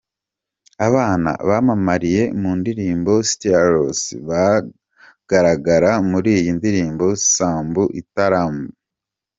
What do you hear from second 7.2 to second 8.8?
Sambu Italumbna.